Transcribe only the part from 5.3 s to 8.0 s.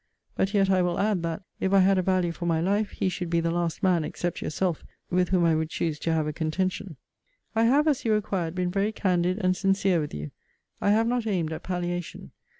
I would choose to have a contention. I have,